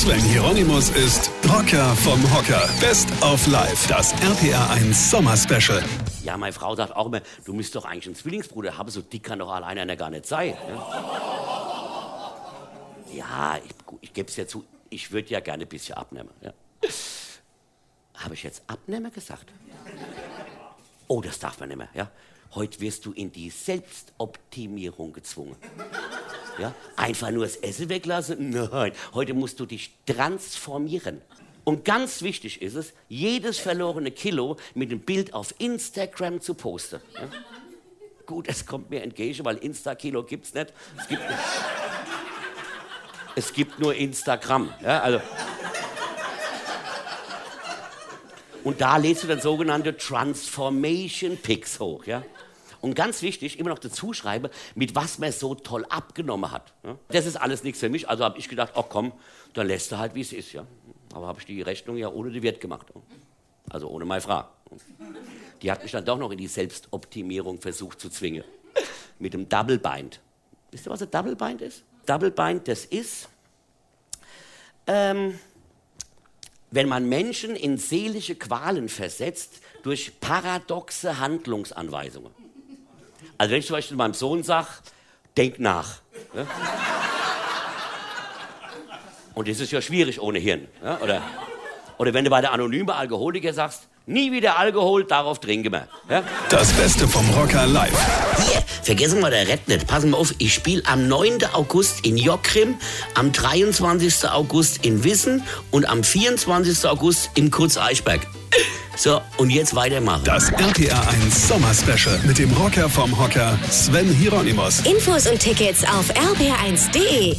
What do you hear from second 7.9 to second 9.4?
einen Zwillingsbruder haben, so dick kann